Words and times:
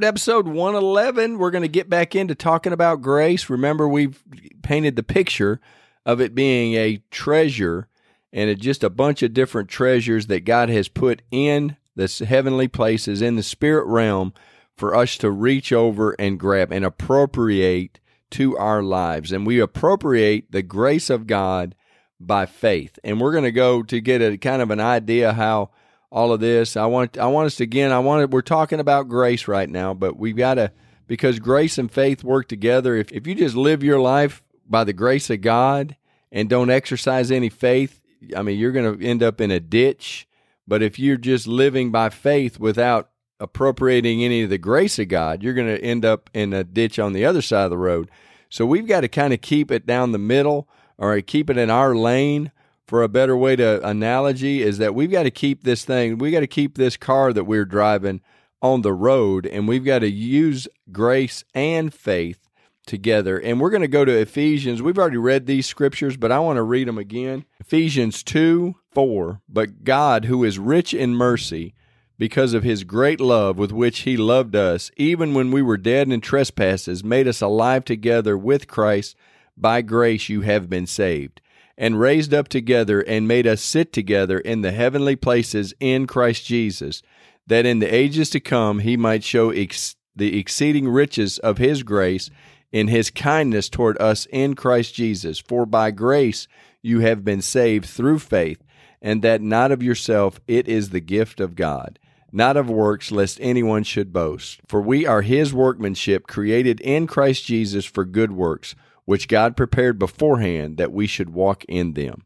To 0.00 0.08
episode 0.08 0.48
111. 0.48 1.38
We're 1.38 1.52
going 1.52 1.62
to 1.62 1.68
get 1.68 1.88
back 1.88 2.16
into 2.16 2.34
talking 2.34 2.72
about 2.72 3.00
grace. 3.00 3.48
Remember, 3.48 3.86
we've 3.86 4.24
painted 4.62 4.96
the 4.96 5.04
picture 5.04 5.60
of 6.04 6.20
it 6.20 6.34
being 6.34 6.74
a 6.74 7.00
treasure 7.12 7.86
and 8.32 8.50
it 8.50 8.58
just 8.58 8.82
a 8.82 8.90
bunch 8.90 9.22
of 9.22 9.32
different 9.32 9.68
treasures 9.68 10.26
that 10.26 10.44
God 10.44 10.68
has 10.68 10.88
put 10.88 11.22
in 11.30 11.76
the 11.94 12.24
heavenly 12.26 12.66
places 12.66 13.22
in 13.22 13.36
the 13.36 13.42
spirit 13.42 13.86
realm 13.86 14.34
for 14.76 14.96
us 14.96 15.16
to 15.18 15.30
reach 15.30 15.72
over 15.72 16.16
and 16.18 16.40
grab 16.40 16.72
and 16.72 16.84
appropriate 16.84 18.00
to 18.32 18.58
our 18.58 18.82
lives. 18.82 19.30
And 19.30 19.46
we 19.46 19.60
appropriate 19.60 20.50
the 20.50 20.62
grace 20.62 21.08
of 21.08 21.28
God 21.28 21.76
by 22.18 22.46
faith. 22.46 22.98
And 23.04 23.20
we're 23.20 23.32
going 23.32 23.44
to 23.44 23.52
go 23.52 23.84
to 23.84 24.00
get 24.00 24.20
a 24.20 24.36
kind 24.38 24.60
of 24.60 24.72
an 24.72 24.80
idea 24.80 25.34
how 25.34 25.70
all 26.14 26.32
of 26.32 26.38
this. 26.38 26.76
I 26.76 26.86
want 26.86 27.18
I 27.18 27.26
want 27.26 27.46
us 27.46 27.56
to 27.56 27.64
again. 27.64 27.90
I 27.90 27.98
want 27.98 28.30
we're 28.30 28.40
talking 28.40 28.78
about 28.78 29.08
grace 29.08 29.48
right 29.48 29.68
now, 29.68 29.92
but 29.92 30.16
we've 30.16 30.36
got 30.36 30.54
to 30.54 30.70
because 31.08 31.40
grace 31.40 31.76
and 31.76 31.90
faith 31.90 32.22
work 32.22 32.48
together. 32.48 32.94
If 32.94 33.10
if 33.10 33.26
you 33.26 33.34
just 33.34 33.56
live 33.56 33.82
your 33.82 33.98
life 33.98 34.42
by 34.66 34.84
the 34.84 34.92
grace 34.92 35.28
of 35.28 35.40
God 35.40 35.96
and 36.30 36.48
don't 36.48 36.70
exercise 36.70 37.32
any 37.32 37.48
faith, 37.48 38.00
I 38.34 38.42
mean, 38.42 38.58
you're 38.58 38.72
going 38.72 38.98
to 38.98 39.04
end 39.04 39.24
up 39.24 39.40
in 39.40 39.50
a 39.50 39.58
ditch. 39.58 40.28
But 40.66 40.82
if 40.82 40.98
you're 40.98 41.18
just 41.18 41.46
living 41.48 41.90
by 41.90 42.08
faith 42.10 42.58
without 42.58 43.10
appropriating 43.40 44.24
any 44.24 44.42
of 44.42 44.50
the 44.50 44.56
grace 44.56 44.98
of 45.00 45.08
God, 45.08 45.42
you're 45.42 45.52
going 45.52 45.66
to 45.66 45.82
end 45.82 46.04
up 46.04 46.30
in 46.32 46.52
a 46.52 46.64
ditch 46.64 46.98
on 46.98 47.12
the 47.12 47.24
other 47.24 47.42
side 47.42 47.64
of 47.64 47.70
the 47.70 47.76
road. 47.76 48.08
So 48.48 48.64
we've 48.64 48.86
got 48.86 49.00
to 49.00 49.08
kind 49.08 49.34
of 49.34 49.40
keep 49.40 49.72
it 49.72 49.84
down 49.84 50.12
the 50.12 50.18
middle 50.18 50.68
or 50.96 51.20
keep 51.20 51.50
it 51.50 51.58
in 51.58 51.70
our 51.70 51.94
lane 51.94 52.52
for 52.86 53.02
a 53.02 53.08
better 53.08 53.36
way 53.36 53.56
to 53.56 53.86
analogy 53.86 54.62
is 54.62 54.78
that 54.78 54.94
we've 54.94 55.10
got 55.10 55.22
to 55.22 55.30
keep 55.30 55.64
this 55.64 55.84
thing, 55.84 56.18
we 56.18 56.30
got 56.30 56.40
to 56.40 56.46
keep 56.46 56.76
this 56.76 56.96
car 56.96 57.32
that 57.32 57.44
we're 57.44 57.64
driving 57.64 58.20
on 58.60 58.82
the 58.82 58.92
road, 58.92 59.46
and 59.46 59.68
we've 59.68 59.84
got 59.84 60.00
to 60.00 60.10
use 60.10 60.68
grace 60.92 61.44
and 61.54 61.92
faith 61.92 62.48
together. 62.86 63.38
And 63.38 63.60
we're 63.60 63.70
going 63.70 63.82
to 63.82 63.88
go 63.88 64.04
to 64.04 64.20
Ephesians. 64.20 64.82
We've 64.82 64.98
already 64.98 65.16
read 65.16 65.46
these 65.46 65.66
scriptures, 65.66 66.16
but 66.16 66.32
I 66.32 66.38
want 66.38 66.56
to 66.56 66.62
read 66.62 66.88
them 66.88 66.98
again. 66.98 67.44
Ephesians 67.60 68.22
2 68.22 68.74
4. 68.92 69.40
But 69.48 69.84
God, 69.84 70.26
who 70.26 70.44
is 70.44 70.58
rich 70.58 70.94
in 70.94 71.14
mercy, 71.14 71.74
because 72.16 72.54
of 72.54 72.62
his 72.62 72.84
great 72.84 73.20
love 73.20 73.58
with 73.58 73.72
which 73.72 74.00
he 74.00 74.16
loved 74.16 74.54
us, 74.54 74.90
even 74.96 75.34
when 75.34 75.50
we 75.50 75.62
were 75.62 75.76
dead 75.76 76.10
in 76.10 76.20
trespasses, 76.20 77.02
made 77.02 77.26
us 77.26 77.40
alive 77.40 77.84
together 77.84 78.36
with 78.38 78.68
Christ. 78.68 79.16
By 79.56 79.82
grace 79.82 80.28
you 80.28 80.40
have 80.42 80.68
been 80.68 80.86
saved 80.86 81.40
and 81.76 81.98
raised 81.98 82.32
up 82.32 82.48
together 82.48 83.00
and 83.00 83.28
made 83.28 83.46
us 83.46 83.60
sit 83.60 83.92
together 83.92 84.38
in 84.38 84.62
the 84.62 84.72
heavenly 84.72 85.16
places 85.16 85.74
in 85.80 86.06
Christ 86.06 86.46
Jesus, 86.46 87.02
that 87.46 87.66
in 87.66 87.78
the 87.78 87.92
ages 87.92 88.30
to 88.30 88.40
come 88.40 88.80
he 88.80 88.96
might 88.96 89.24
show 89.24 89.50
ex- 89.50 89.96
the 90.14 90.38
exceeding 90.38 90.88
riches 90.88 91.38
of 91.38 91.58
his 91.58 91.82
grace 91.82 92.30
in 92.72 92.88
his 92.88 93.10
kindness 93.10 93.68
toward 93.68 94.00
us 94.00 94.26
in 94.26 94.54
Christ 94.54 94.94
Jesus. 94.94 95.38
For 95.38 95.66
by 95.66 95.90
grace 95.90 96.48
you 96.82 97.00
have 97.00 97.24
been 97.24 97.42
saved 97.42 97.86
through 97.86 98.18
faith, 98.18 98.62
and 99.00 99.22
that 99.22 99.42
not 99.42 99.70
of 99.72 99.82
yourself, 99.82 100.40
it 100.46 100.68
is 100.68 100.90
the 100.90 101.00
gift 101.00 101.40
of 101.40 101.54
God. 101.54 101.98
Not 102.32 102.56
of 102.56 102.68
works, 102.68 103.12
lest 103.12 103.38
anyone 103.40 103.84
should 103.84 104.12
boast. 104.12 104.60
For 104.66 104.80
we 104.80 105.06
are 105.06 105.22
his 105.22 105.54
workmanship, 105.54 106.26
created 106.26 106.80
in 106.80 107.06
Christ 107.06 107.44
Jesus 107.44 107.84
for 107.84 108.04
good 108.04 108.32
works, 108.32 108.74
which 109.04 109.28
God 109.28 109.56
prepared 109.56 109.98
beforehand 109.98 110.76
that 110.78 110.92
we 110.92 111.06
should 111.06 111.30
walk 111.30 111.64
in 111.64 111.94
them. 111.94 112.24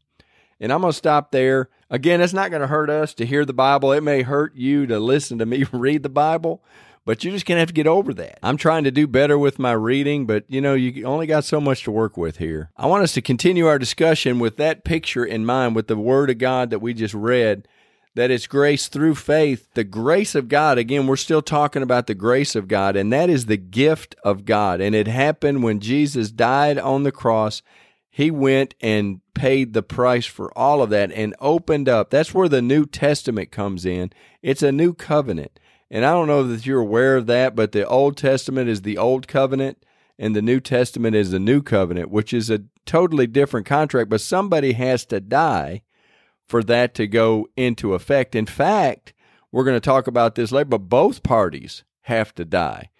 And 0.60 0.72
I'm 0.72 0.80
going 0.80 0.92
to 0.92 0.96
stop 0.96 1.30
there. 1.30 1.68
Again, 1.90 2.20
it's 2.20 2.32
not 2.32 2.50
going 2.50 2.62
to 2.62 2.68
hurt 2.68 2.90
us 2.90 3.14
to 3.14 3.26
hear 3.26 3.44
the 3.44 3.52
Bible. 3.52 3.92
It 3.92 4.02
may 4.02 4.22
hurt 4.22 4.54
you 4.56 4.86
to 4.86 4.98
listen 4.98 5.38
to 5.38 5.46
me 5.46 5.64
read 5.72 6.02
the 6.02 6.08
Bible, 6.08 6.62
but 7.04 7.22
you're 7.22 7.32
just 7.32 7.46
going 7.46 7.56
to 7.56 7.60
have 7.60 7.68
to 7.68 7.74
get 7.74 7.86
over 7.86 8.12
that. 8.14 8.38
I'm 8.42 8.56
trying 8.56 8.84
to 8.84 8.90
do 8.90 9.06
better 9.06 9.38
with 9.38 9.58
my 9.58 9.72
reading, 9.72 10.26
but 10.26 10.44
you 10.48 10.60
know, 10.60 10.74
you 10.74 11.04
only 11.04 11.26
got 11.26 11.44
so 11.44 11.60
much 11.60 11.84
to 11.84 11.90
work 11.90 12.16
with 12.16 12.38
here. 12.38 12.70
I 12.76 12.86
want 12.86 13.04
us 13.04 13.12
to 13.14 13.22
continue 13.22 13.66
our 13.66 13.78
discussion 13.78 14.38
with 14.38 14.56
that 14.56 14.84
picture 14.84 15.24
in 15.24 15.46
mind, 15.46 15.76
with 15.76 15.86
the 15.86 15.96
Word 15.96 16.30
of 16.30 16.38
God 16.38 16.70
that 16.70 16.80
we 16.80 16.92
just 16.92 17.14
read 17.14 17.68
that 18.18 18.32
it's 18.32 18.48
grace 18.48 18.88
through 18.88 19.14
faith. 19.14 19.68
The 19.74 19.84
grace 19.84 20.34
of 20.34 20.48
God, 20.48 20.76
again, 20.76 21.06
we're 21.06 21.14
still 21.14 21.40
talking 21.40 21.84
about 21.84 22.08
the 22.08 22.16
grace 22.16 22.56
of 22.56 22.66
God, 22.66 22.96
and 22.96 23.12
that 23.12 23.30
is 23.30 23.46
the 23.46 23.56
gift 23.56 24.16
of 24.24 24.44
God. 24.44 24.80
And 24.80 24.92
it 24.92 25.06
happened 25.06 25.62
when 25.62 25.78
Jesus 25.78 26.32
died 26.32 26.80
on 26.80 27.04
the 27.04 27.12
cross. 27.12 27.62
He 28.10 28.32
went 28.32 28.74
and 28.80 29.20
paid 29.34 29.72
the 29.72 29.84
price 29.84 30.26
for 30.26 30.50
all 30.58 30.82
of 30.82 30.90
that 30.90 31.12
and 31.12 31.32
opened 31.38 31.88
up. 31.88 32.10
That's 32.10 32.34
where 32.34 32.48
the 32.48 32.60
New 32.60 32.86
Testament 32.86 33.52
comes 33.52 33.86
in. 33.86 34.10
It's 34.42 34.64
a 34.64 34.72
new 34.72 34.94
covenant. 34.94 35.60
And 35.88 36.04
I 36.04 36.10
don't 36.10 36.26
know 36.26 36.42
that 36.42 36.66
you're 36.66 36.80
aware 36.80 37.16
of 37.16 37.26
that, 37.26 37.54
but 37.54 37.70
the 37.70 37.86
Old 37.86 38.16
Testament 38.16 38.68
is 38.68 38.82
the 38.82 38.98
Old 38.98 39.28
Covenant 39.28 39.86
and 40.18 40.34
the 40.34 40.42
New 40.42 40.58
Testament 40.58 41.14
is 41.14 41.30
the 41.30 41.38
New 41.38 41.62
Covenant, 41.62 42.10
which 42.10 42.32
is 42.32 42.50
a 42.50 42.64
totally 42.84 43.28
different 43.28 43.64
contract, 43.64 44.10
but 44.10 44.20
somebody 44.20 44.72
has 44.72 45.04
to 45.04 45.20
die 45.20 45.82
for 46.48 46.62
that 46.64 46.94
to 46.94 47.06
go 47.06 47.48
into 47.56 47.94
effect. 47.94 48.34
In 48.34 48.46
fact, 48.46 49.12
we're 49.52 49.64
going 49.64 49.76
to 49.76 49.80
talk 49.80 50.06
about 50.06 50.34
this 50.34 50.52
later, 50.52 50.66
but 50.66 50.88
both 50.88 51.22
parties 51.22 51.84
have 52.02 52.34
to 52.34 52.44
die 52.44 52.90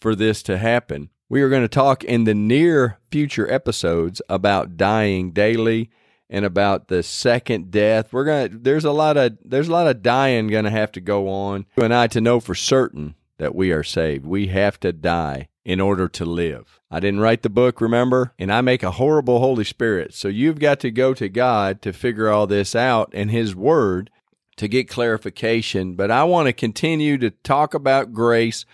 for 0.00 0.14
this 0.14 0.42
to 0.44 0.58
happen. 0.58 1.10
We 1.28 1.42
are 1.42 1.48
going 1.48 1.62
to 1.62 1.68
talk 1.68 2.04
in 2.04 2.24
the 2.24 2.34
near 2.34 2.98
future 3.10 3.50
episodes 3.50 4.20
about 4.28 4.76
dying 4.76 5.32
daily 5.32 5.90
and 6.28 6.44
about 6.44 6.88
the 6.88 7.02
second 7.02 7.70
death. 7.70 8.12
We're 8.12 8.24
going 8.24 8.50
to 8.50 8.58
there's 8.58 8.84
a 8.84 8.92
lot 8.92 9.16
of 9.16 9.38
there's 9.44 9.68
a 9.68 9.72
lot 9.72 9.86
of 9.86 10.02
dying 10.02 10.48
going 10.48 10.64
to 10.64 10.70
have 10.70 10.92
to 10.92 11.00
go 11.00 11.28
on. 11.28 11.66
You 11.76 11.84
and 11.84 11.94
I 11.94 12.06
to 12.08 12.20
know 12.20 12.40
for 12.40 12.54
certain 12.54 13.14
that 13.38 13.54
we 13.54 13.72
are 13.72 13.82
saved. 13.82 14.26
We 14.26 14.48
have 14.48 14.78
to 14.80 14.92
die 14.92 15.48
in 15.64 15.80
order 15.80 16.08
to 16.08 16.24
live. 16.24 16.80
I 16.90 17.00
didn't 17.00 17.20
write 17.20 17.42
the 17.42 17.48
book, 17.48 17.80
remember? 17.80 18.32
And 18.38 18.52
I 18.52 18.60
make 18.60 18.82
a 18.82 18.92
horrible 18.92 19.40
Holy 19.40 19.64
Spirit. 19.64 20.14
So 20.14 20.28
you've 20.28 20.58
got 20.58 20.80
to 20.80 20.90
go 20.90 21.14
to 21.14 21.28
God 21.28 21.80
to 21.82 21.92
figure 21.92 22.28
all 22.28 22.46
this 22.46 22.76
out 22.76 23.10
and 23.14 23.30
His 23.30 23.54
Word 23.54 24.10
to 24.56 24.68
get 24.68 24.88
clarification. 24.88 25.94
But 25.94 26.10
I 26.10 26.24
want 26.24 26.46
to 26.46 26.52
continue 26.52 27.18
to 27.18 27.30
talk 27.30 27.74
about 27.74 28.12
grace. 28.12 28.64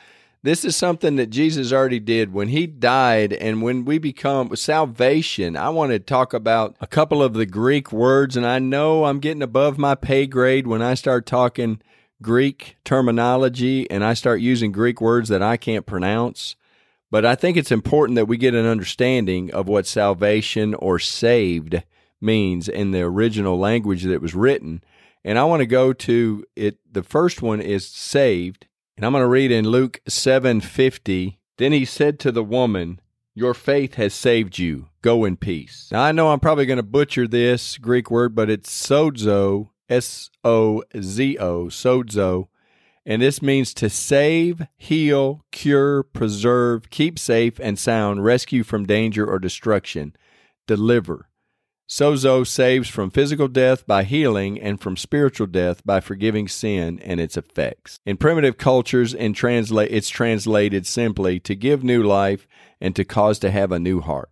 This 0.43 0.65
is 0.65 0.75
something 0.75 1.17
that 1.17 1.31
Jesus 1.31 1.73
already 1.73 2.01
did 2.01 2.33
when 2.33 2.49
he 2.49 2.67
died 2.67 3.33
and 3.35 3.63
when 3.63 3.85
we 3.85 3.99
become 3.99 4.57
salvation. 4.57 5.57
I 5.57 5.69
want 5.69 5.93
to 5.93 5.99
talk 5.99 6.33
about 6.33 6.77
a 6.81 6.87
couple 6.87 7.23
of 7.23 7.35
the 7.35 7.47
Greek 7.47 7.93
words 7.93 8.37
and 8.37 8.47
I 8.47 8.59
know 8.59 9.05
I'm 9.05 9.21
getting 9.21 9.43
above 9.43 9.77
my 9.77 9.95
pay 9.95 10.27
grade 10.27 10.67
when 10.67 10.81
I 10.81 10.95
start 10.95 11.27
talking 11.27 11.83
Greek 12.23 12.77
terminology 12.85 13.91
and 13.91 14.03
I 14.03 14.15
start 14.15 14.41
using 14.41 14.73
Greek 14.73 15.01
words 15.01 15.29
that 15.29 15.43
I 15.43 15.59
can't 15.59 15.85
pronounce. 15.85 16.57
But 17.11 17.27
I 17.27 17.35
think 17.35 17.57
it's 17.57 17.73
important 17.73 18.17
that 18.17 18.27
we 18.27 18.37
get 18.37 18.55
an 18.55 18.67
understanding 18.67 19.53
of 19.53 19.67
what 19.67 19.87
salvation 19.87 20.75
or 20.75 20.99
saved 20.99 21.83
means 22.21 22.69
in 22.69 22.93
the 22.93 23.01
original 23.01 23.59
language 23.59 24.05
that 24.05 24.23
was 24.23 24.35
written. 24.35 24.85
And 25.25 25.39
I 25.39 25.45
want 25.45 25.61
to 25.61 25.67
go 25.67 25.93
to 25.93 26.45
it. 26.55 26.79
The 26.91 27.03
first 27.03 27.43
one 27.43 27.61
is 27.61 27.87
saved. 27.87 28.67
And 28.97 29.05
I'm 29.05 29.13
going 29.13 29.23
to 29.23 29.29
read 29.29 29.51
in 29.51 29.69
Luke 29.69 30.01
7:50. 30.09 31.39
Then 31.57 31.73
he 31.73 31.85
said 31.85 32.19
to 32.21 32.33
the 32.33 32.45
woman, 32.45 33.01
"Your 33.35 33.55
faith 33.55 33.95
has 33.95 34.15
saved 34.15 34.59
you. 34.59 34.89
Go 35.03 35.25
in 35.25 35.37
peace." 35.37 35.89
Now 35.91 36.03
I 36.03 36.13
know 36.13 36.31
I'm 36.31 36.41
probably 36.41 36.67
going 36.67 36.77
to 36.77 36.83
butcher 36.83 37.27
this 37.27 37.77
Greek 37.77 38.11
word, 38.11 38.35
but 38.35 38.51
it's 38.51 38.71
sozo, 38.71 39.71
S 39.89 40.31
O 40.45 40.85
Z 41.01 41.39
O, 41.39 41.67
sozo 41.67 42.50
and 43.11 43.21
this 43.21 43.43
means 43.43 43.75
to 43.75 43.91
save, 43.91 44.69
heal, 44.77 45.45
cure, 45.51 46.05
preserve, 46.05 46.91
keep 46.91 47.19
safe 47.19 47.59
and 47.59 47.77
sound, 47.77 48.23
rescue 48.25 48.63
from 48.63 48.87
danger 48.87 49.27
or 49.27 49.41
destruction, 49.41 50.15
deliver. 50.69 51.29
Sozo 51.89 52.47
saves 52.47 52.89
from 52.89 53.11
physical 53.11 53.49
death 53.49 53.85
by 53.85 54.05
healing 54.05 54.61
and 54.61 54.81
from 54.81 54.97
spiritual 54.97 55.49
death 55.49 55.85
by 55.85 55.99
forgiving 55.99 56.47
sin 56.47 57.01
and 57.01 57.19
its 57.19 57.37
effects. 57.37 57.99
In 58.07 58.17
primitive 58.17 58.59
cultures, 58.59 59.13
in 59.13 59.33
translate, 59.33 59.91
it's 59.93 60.09
translated 60.09 60.87
simply 60.87 61.41
to 61.41 61.57
give 61.57 61.83
new 61.83 62.05
life 62.05 62.47
and 62.81 62.95
to 62.95 63.05
cause 63.05 63.41
to 63.41 63.51
have 63.51 63.73
a 63.73 63.81
new 63.81 64.01
heart. 64.01 64.31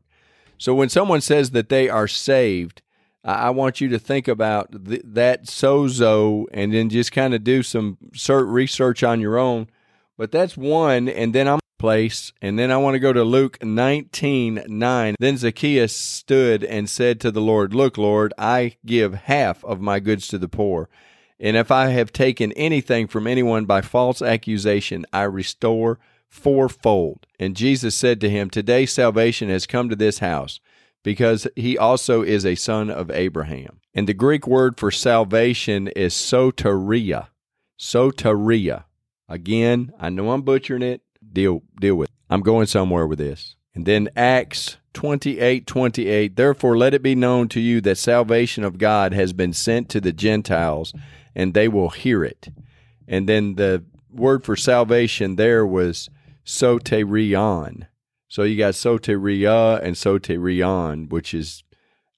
So 0.56 0.72
when 0.72 0.88
someone 0.88 1.20
says 1.20 1.50
that 1.50 1.68
they 1.68 1.88
are 1.88 2.06
saved, 2.06 2.82
I 3.24 3.50
want 3.50 3.80
you 3.80 3.88
to 3.88 3.98
think 3.98 4.28
about 4.28 4.86
th- 4.86 5.02
that 5.04 5.46
sozo 5.46 6.46
and 6.52 6.72
then 6.72 6.88
just 6.88 7.12
kind 7.12 7.34
of 7.34 7.44
do 7.44 7.62
some 7.62 7.98
research 8.28 9.02
on 9.02 9.20
your 9.20 9.38
own. 9.38 9.68
But 10.16 10.32
that's 10.32 10.56
one. 10.56 11.08
And 11.08 11.34
then 11.34 11.46
I'm 11.46 11.60
place. 11.78 12.32
And 12.42 12.58
then 12.58 12.70
I 12.70 12.76
want 12.76 12.94
to 12.94 13.00
go 13.00 13.12
to 13.12 13.22
Luke 13.22 13.62
19 13.62 14.64
9. 14.66 15.14
Then 15.18 15.36
Zacchaeus 15.36 15.94
stood 15.94 16.64
and 16.64 16.90
said 16.90 17.20
to 17.20 17.30
the 17.30 17.40
Lord, 17.40 17.72
Look, 17.74 17.96
Lord, 17.96 18.34
I 18.36 18.76
give 18.84 19.14
half 19.14 19.64
of 19.64 19.80
my 19.80 20.00
goods 20.00 20.28
to 20.28 20.38
the 20.38 20.48
poor. 20.48 20.88
And 21.40 21.56
if 21.56 21.70
I 21.70 21.88
have 21.88 22.12
taken 22.12 22.52
anything 22.52 23.06
from 23.06 23.26
anyone 23.26 23.64
by 23.64 23.80
false 23.80 24.20
accusation, 24.20 25.06
I 25.12 25.22
restore 25.22 26.00
fourfold. 26.28 27.26
And 27.38 27.56
Jesus 27.56 27.94
said 27.94 28.20
to 28.20 28.30
him, 28.30 28.50
Today 28.50 28.84
salvation 28.86 29.48
has 29.48 29.66
come 29.66 29.88
to 29.88 29.96
this 29.96 30.18
house, 30.18 30.58
because 31.02 31.46
he 31.56 31.78
also 31.78 32.22
is 32.22 32.44
a 32.44 32.54
son 32.54 32.90
of 32.90 33.10
Abraham. 33.10 33.80
And 33.94 34.08
the 34.08 34.14
Greek 34.14 34.46
word 34.46 34.78
for 34.78 34.90
salvation 34.90 35.88
is 35.88 36.14
soteria. 36.14 37.28
Soteria. 37.78 38.84
Again, 39.28 39.92
I 39.98 40.08
know 40.08 40.30
I'm 40.30 40.42
butchering 40.42 40.82
it. 40.82 41.02
Deal 41.32 41.62
deal 41.80 41.96
with. 41.96 42.08
It. 42.08 42.14
I'm 42.30 42.40
going 42.40 42.66
somewhere 42.66 43.06
with 43.06 43.18
this. 43.18 43.56
And 43.74 43.86
then 43.86 44.08
Acts 44.16 44.78
28 44.94 45.66
28. 45.66 46.36
Therefore, 46.36 46.76
let 46.76 46.94
it 46.94 47.02
be 47.02 47.14
known 47.14 47.48
to 47.48 47.60
you 47.60 47.80
that 47.82 47.98
salvation 47.98 48.64
of 48.64 48.78
God 48.78 49.12
has 49.12 49.32
been 49.32 49.52
sent 49.52 49.88
to 49.90 50.00
the 50.00 50.12
Gentiles, 50.12 50.92
and 51.34 51.54
they 51.54 51.68
will 51.68 51.90
hear 51.90 52.24
it. 52.24 52.48
And 53.06 53.28
then 53.28 53.54
the 53.54 53.84
word 54.10 54.44
for 54.44 54.56
salvation 54.56 55.36
there 55.36 55.66
was 55.66 56.08
soterion. 56.44 57.86
So 58.28 58.42
you 58.42 58.56
got 58.56 58.74
soteria 58.74 59.82
and 59.82 59.96
soterion, 59.96 61.10
which 61.10 61.32
is, 61.34 61.64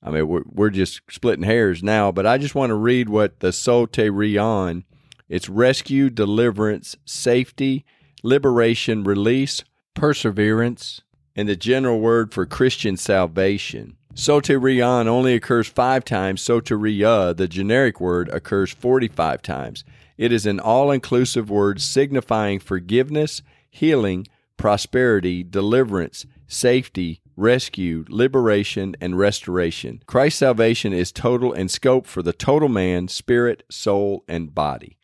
I 0.03 0.11
mean, 0.11 0.27
we're, 0.27 0.43
we're 0.47 0.71
just 0.71 1.01
splitting 1.09 1.45
hairs 1.45 1.83
now, 1.83 2.11
but 2.11 2.27
I 2.27 2.37
just 2.37 2.55
want 2.55 2.71
to 2.71 2.75
read 2.75 3.09
what 3.09 3.41
the 3.41 3.49
soterion 3.49 4.85
it's 5.31 5.49
rescue, 5.49 6.11
deliverance, 6.11 6.97
safety, 7.05 7.85
liberation, 8.25 9.05
release, 9.05 9.63
perseverance, 9.95 11.03
and 11.37 11.49
the 11.49 11.55
general 11.55 12.01
word 12.01 12.35
for 12.35 12.45
Christian 12.47 12.97
salvation. 12.97 13.97
Soterion 14.13 15.07
only 15.07 15.35
occurs 15.35 15.69
five 15.69 16.05
times. 16.05 16.43
Soteria, 16.43 17.37
the 17.37 17.47
generic 17.47 18.01
word, 18.01 18.29
occurs 18.31 18.73
45 18.73 19.41
times. 19.41 19.85
It 20.19 20.33
is 20.33 20.47
an 20.47 20.59
all 20.59 20.91
inclusive 20.91 21.49
word 21.49 21.81
signifying 21.81 22.59
forgiveness, 22.59 23.41
healing, 23.71 24.27
prosperity, 24.61 25.43
deliverance, 25.43 26.27
safety, 26.47 27.23
rescue, 27.35 28.05
liberation, 28.11 28.95
and 29.01 29.19
restoration. 29.19 30.03
Christ's 30.07 30.41
salvation 30.41 30.93
is 30.93 31.11
total 31.11 31.55
in 31.55 31.71
scope 31.71 32.07
for 32.07 32.23
the 32.23 32.35
total 32.35 32.69
man, 32.69 33.09
spirit, 33.09 33.63
soul, 33.71 34.23
and 34.29 34.55
body. 34.55 34.99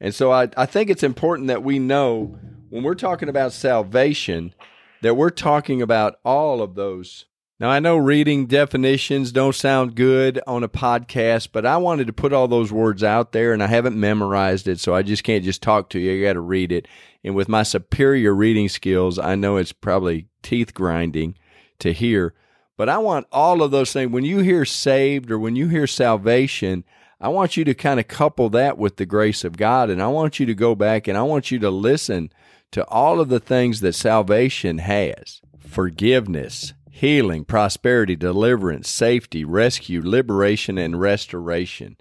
And 0.00 0.14
so 0.14 0.30
I, 0.30 0.50
I 0.56 0.66
think 0.66 0.88
it's 0.88 1.02
important 1.02 1.48
that 1.48 1.64
we 1.64 1.80
know 1.80 2.38
when 2.70 2.84
we're 2.84 2.94
talking 2.94 3.28
about 3.28 3.52
salvation 3.52 4.54
that 5.00 5.16
we're 5.16 5.30
talking 5.30 5.82
about 5.82 6.20
all 6.24 6.62
of 6.62 6.76
those. 6.76 7.26
Now, 7.58 7.70
I 7.70 7.80
know 7.80 7.96
reading 7.96 8.46
definitions 8.46 9.30
don't 9.30 9.54
sound 9.54 9.94
good 9.94 10.40
on 10.46 10.62
a 10.62 10.68
podcast, 10.68 11.48
but 11.52 11.66
I 11.66 11.76
wanted 11.76 12.06
to 12.06 12.12
put 12.12 12.32
all 12.32 12.48
those 12.48 12.72
words 12.72 13.04
out 13.04 13.32
there 13.32 13.52
and 13.52 13.62
I 13.62 13.66
haven't 13.66 13.98
memorized 13.98 14.66
it, 14.66 14.80
so 14.80 14.94
I 14.94 15.02
just 15.02 15.22
can't 15.22 15.44
just 15.44 15.62
talk 15.62 15.90
to 15.90 15.98
you. 15.98 16.20
I 16.20 16.26
got 16.26 16.32
to 16.32 16.40
read 16.40 16.72
it. 16.72 16.86
And 17.24 17.34
with 17.34 17.48
my 17.48 17.62
superior 17.62 18.34
reading 18.34 18.68
skills, 18.68 19.18
I 19.18 19.34
know 19.34 19.56
it's 19.56 19.72
probably 19.72 20.26
teeth 20.42 20.74
grinding 20.74 21.36
to 21.78 21.92
hear, 21.92 22.34
but 22.76 22.88
I 22.88 22.98
want 22.98 23.26
all 23.30 23.62
of 23.62 23.70
those 23.70 23.92
things. 23.92 24.10
When 24.10 24.24
you 24.24 24.38
hear 24.38 24.64
saved 24.64 25.30
or 25.30 25.38
when 25.38 25.54
you 25.54 25.68
hear 25.68 25.86
salvation, 25.86 26.84
I 27.20 27.28
want 27.28 27.56
you 27.56 27.64
to 27.64 27.74
kind 27.74 28.00
of 28.00 28.08
couple 28.08 28.48
that 28.50 28.76
with 28.76 28.96
the 28.96 29.06
grace 29.06 29.44
of 29.44 29.56
God. 29.56 29.88
And 29.90 30.02
I 30.02 30.08
want 30.08 30.40
you 30.40 30.46
to 30.46 30.54
go 30.54 30.74
back 30.74 31.06
and 31.06 31.16
I 31.16 31.22
want 31.22 31.52
you 31.52 31.60
to 31.60 31.70
listen 31.70 32.32
to 32.72 32.84
all 32.88 33.20
of 33.20 33.28
the 33.28 33.40
things 33.40 33.80
that 33.80 33.94
salvation 33.94 34.78
has 34.78 35.40
forgiveness, 35.60 36.74
healing, 36.90 37.44
prosperity, 37.44 38.16
deliverance, 38.16 38.88
safety, 38.88 39.44
rescue, 39.44 40.02
liberation, 40.04 40.76
and 40.76 41.00
restoration. 41.00 41.96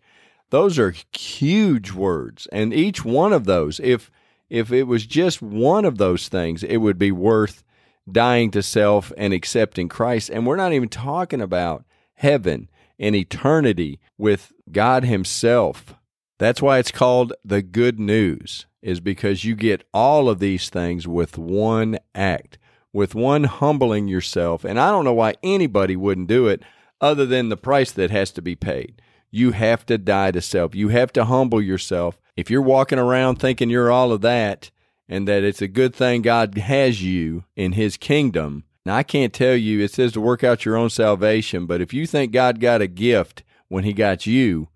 Those 0.49 0.77
are 0.77 0.93
huge 1.13 1.91
words. 1.91 2.47
And 2.51 2.73
each 2.73 3.05
one 3.05 3.31
of 3.31 3.45
those, 3.45 3.79
if 3.79 4.11
if 4.51 4.69
it 4.69 4.83
was 4.83 5.05
just 5.05 5.41
one 5.41 5.85
of 5.85 5.97
those 5.97 6.27
things, 6.27 6.61
it 6.61 6.77
would 6.77 6.99
be 6.99 7.11
worth 7.11 7.63
dying 8.11 8.51
to 8.51 8.61
self 8.61 9.13
and 9.17 9.33
accepting 9.33 9.87
Christ. 9.87 10.29
And 10.29 10.45
we're 10.45 10.57
not 10.57 10.73
even 10.73 10.89
talking 10.89 11.39
about 11.39 11.85
heaven 12.15 12.69
and 12.99 13.15
eternity 13.15 14.01
with 14.17 14.51
God 14.69 15.05
Himself. 15.05 15.95
That's 16.37 16.61
why 16.61 16.79
it's 16.79 16.91
called 16.91 17.31
the 17.45 17.61
good 17.61 17.97
news, 17.97 18.65
is 18.81 18.99
because 18.99 19.45
you 19.45 19.55
get 19.55 19.87
all 19.93 20.27
of 20.27 20.39
these 20.39 20.69
things 20.69 21.07
with 21.07 21.37
one 21.37 21.97
act, 22.13 22.57
with 22.91 23.15
one 23.15 23.45
humbling 23.45 24.09
yourself. 24.09 24.65
And 24.65 24.77
I 24.77 24.91
don't 24.91 25.05
know 25.05 25.13
why 25.13 25.35
anybody 25.41 25.95
wouldn't 25.95 26.27
do 26.27 26.49
it 26.49 26.61
other 26.99 27.25
than 27.25 27.47
the 27.47 27.55
price 27.55 27.93
that 27.93 28.11
has 28.11 28.31
to 28.31 28.41
be 28.41 28.57
paid. 28.57 29.01
You 29.31 29.51
have 29.51 29.85
to 29.87 29.97
die 29.97 30.31
to 30.31 30.41
self. 30.41 30.75
You 30.75 30.89
have 30.89 31.11
to 31.13 31.25
humble 31.25 31.61
yourself. 31.61 32.19
If 32.35 32.49
you're 32.49 32.61
walking 32.61 32.99
around 32.99 33.37
thinking 33.37 33.69
you're 33.69 33.91
all 33.91 34.11
of 34.11 34.21
that 34.21 34.71
and 35.07 35.27
that 35.27 35.43
it's 35.43 35.61
a 35.61 35.67
good 35.67 35.95
thing 35.95 36.21
God 36.21 36.57
has 36.57 37.01
you 37.01 37.45
in 37.55 37.73
His 37.73 37.97
kingdom, 37.97 38.65
now, 38.85 38.95
I 38.95 39.03
can't 39.03 39.33
tell 39.33 39.55
you, 39.55 39.79
it 39.79 39.91
says 39.91 40.11
to 40.13 40.21
work 40.21 40.43
out 40.43 40.65
your 40.65 40.75
own 40.75 40.89
salvation, 40.89 41.67
but 41.67 41.81
if 41.81 41.93
you 41.93 42.07
think 42.07 42.31
God 42.31 42.59
got 42.59 42.81
a 42.81 42.87
gift 42.87 43.43
when 43.67 43.83
He 43.83 43.93
got 43.93 44.25
you, 44.25 44.69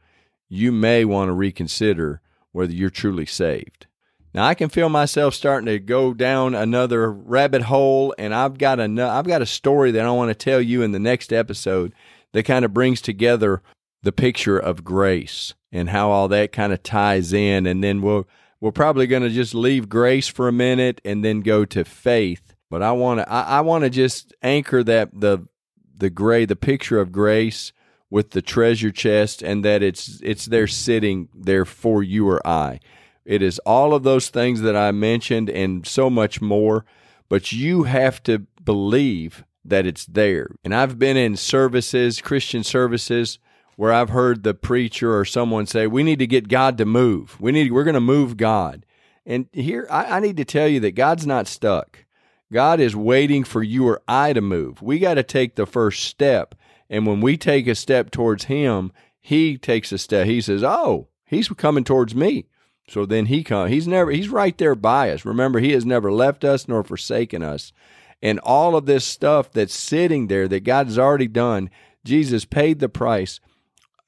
you 0.47 0.71
may 0.71 1.05
want 1.05 1.29
to 1.29 1.33
reconsider 1.33 2.21
whether 2.51 2.71
you're 2.71 2.91
truly 2.91 3.25
saved. 3.25 3.87
Now, 4.31 4.45
I 4.45 4.53
can 4.53 4.69
feel 4.69 4.89
myself 4.89 5.33
starting 5.33 5.65
to 5.67 5.79
go 5.79 6.13
down 6.13 6.53
another 6.53 7.11
rabbit 7.11 7.63
hole, 7.63 8.13
and 8.19 8.35
I've 8.35 8.59
got 8.59 8.79
a, 8.79 8.83
I've 8.83 9.27
got 9.27 9.41
a 9.41 9.47
story 9.47 9.91
that 9.91 10.05
I 10.05 10.11
want 10.11 10.29
to 10.29 10.35
tell 10.35 10.61
you 10.61 10.83
in 10.83 10.91
the 10.91 10.99
next 10.99 11.33
episode 11.33 11.91
that 12.33 12.43
kind 12.43 12.63
of 12.63 12.73
brings 12.73 13.01
together 13.01 13.63
the 14.05 14.11
picture 14.11 14.57
of 14.57 14.83
grace 14.83 15.53
and 15.71 15.89
how 15.89 16.09
all 16.09 16.27
that 16.29 16.51
kind 16.51 16.71
of 16.71 16.81
ties 16.81 17.33
in. 17.33 17.65
And 17.67 17.83
then 17.83 18.01
we'll, 18.01 18.27
we're 18.61 18.71
probably 18.71 19.07
going 19.07 19.23
to 19.23 19.29
just 19.29 19.53
leave 19.53 19.89
grace 19.89 20.27
for 20.27 20.47
a 20.47 20.53
minute 20.53 21.01
and 21.03 21.23
then 21.23 21.41
go 21.41 21.65
to 21.65 21.83
faith 21.83 22.55
but 22.69 22.81
I 22.81 22.91
want 22.91 23.19
to 23.19 23.31
I, 23.31 23.41
I 23.41 23.61
want 23.61 23.83
to 23.83 23.89
just 23.89 24.33
anchor 24.41 24.83
that 24.83 25.09
the 25.13 25.47
the 25.95 26.09
gray 26.09 26.45
the 26.45 26.55
picture 26.55 26.99
of 26.99 27.11
grace 27.11 27.71
with 28.09 28.31
the 28.31 28.41
treasure 28.41 28.91
chest 28.91 29.41
and 29.41 29.63
that 29.63 29.81
it's 29.81 30.19
it's 30.21 30.45
there 30.45 30.67
sitting 30.67 31.29
there 31.33 31.65
for 31.65 32.03
you 32.03 32.27
or 32.29 32.45
I. 32.45 32.79
It 33.23 33.41
is 33.41 33.59
all 33.59 33.93
of 33.93 34.03
those 34.03 34.29
things 34.29 34.61
that 34.61 34.75
I 34.75 34.91
mentioned 34.91 35.49
and 35.49 35.85
so 35.87 36.09
much 36.09 36.41
more, 36.41 36.85
but 37.27 37.51
you 37.51 37.83
have 37.83 38.21
to 38.23 38.39
believe 38.63 39.43
that 39.63 39.85
it's 39.85 40.05
there. 40.05 40.49
And 40.63 40.75
I've 40.75 40.99
been 40.99 41.17
in 41.17 41.35
services, 41.35 42.21
Christian 42.21 42.63
services, 42.63 43.39
where 43.75 43.93
I've 43.93 44.09
heard 44.09 44.43
the 44.43 44.53
preacher 44.53 45.17
or 45.17 45.25
someone 45.25 45.65
say, 45.65 45.87
"We 45.87 46.03
need 46.03 46.19
to 46.19 46.27
get 46.27 46.47
God 46.47 46.77
to 46.77 46.85
move. 46.85 47.37
We 47.39 47.51
need 47.51 47.71
we're 47.71 47.83
going 47.83 47.95
to 47.95 48.01
move 48.01 48.37
God." 48.37 48.85
And 49.25 49.47
here 49.51 49.87
I, 49.89 50.17
I 50.17 50.19
need 50.19 50.37
to 50.37 50.45
tell 50.45 50.67
you 50.67 50.79
that 50.81 50.91
God's 50.91 51.25
not 51.25 51.47
stuck. 51.47 52.05
God 52.53 52.79
is 52.79 52.95
waiting 52.95 53.43
for 53.43 53.63
you 53.63 53.87
or 53.87 54.01
I 54.07 54.33
to 54.33 54.41
move. 54.41 54.81
We 54.81 54.99
got 54.99 55.15
to 55.15 55.23
take 55.23 55.55
the 55.55 55.65
first 55.65 56.03
step. 56.03 56.55
And 56.89 57.07
when 57.07 57.21
we 57.21 57.37
take 57.37 57.67
a 57.67 57.75
step 57.75 58.11
towards 58.11 58.45
Him, 58.45 58.91
He 59.19 59.57
takes 59.57 59.91
a 59.91 59.97
step. 59.97 60.27
He 60.27 60.41
says, 60.41 60.63
Oh, 60.63 61.07
He's 61.25 61.49
coming 61.49 61.83
towards 61.83 62.13
me. 62.13 62.45
So 62.87 63.05
then 63.05 63.25
He 63.25 63.43
comes. 63.43 63.71
He's 63.71 63.87
never, 63.87 64.11
He's 64.11 64.29
right 64.29 64.57
there 64.57 64.75
by 64.75 65.09
us. 65.09 65.25
Remember, 65.25 65.59
He 65.59 65.71
has 65.71 65.85
never 65.85 66.11
left 66.11 66.43
us 66.43 66.67
nor 66.67 66.83
forsaken 66.83 67.41
us. 67.41 67.73
And 68.21 68.39
all 68.39 68.75
of 68.75 68.85
this 68.85 69.05
stuff 69.05 69.51
that's 69.51 69.73
sitting 69.73 70.27
there 70.27 70.47
that 70.47 70.63
God 70.63 70.87
has 70.87 70.99
already 70.99 71.27
done, 71.27 71.69
Jesus 72.03 72.45
paid 72.45 72.79
the 72.79 72.89
price. 72.89 73.39